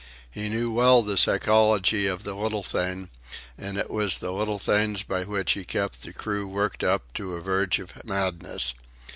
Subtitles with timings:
[0.31, 3.11] He knew well the psychology of the little thing,
[3.55, 7.35] and it was the little things by which he kept the crew worked up to
[7.35, 8.73] the verge of madness.